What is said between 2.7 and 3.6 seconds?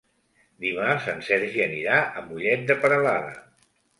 de Peralada.